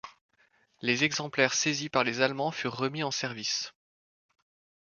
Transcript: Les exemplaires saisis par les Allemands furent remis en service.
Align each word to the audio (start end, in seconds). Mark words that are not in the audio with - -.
Les 0.81 1.03
exemplaires 1.03 1.53
saisis 1.53 1.89
par 1.89 2.03
les 2.03 2.21
Allemands 2.21 2.49
furent 2.49 2.73
remis 2.75 3.03
en 3.03 3.11
service. 3.11 3.71